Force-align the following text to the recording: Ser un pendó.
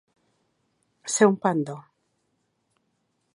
Ser 1.15 1.27
un 1.33 1.37
pendó. 1.43 1.77